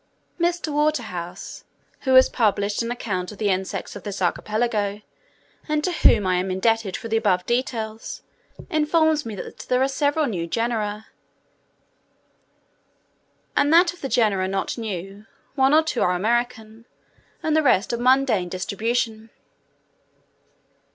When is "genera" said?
10.47-11.05, 14.09-14.47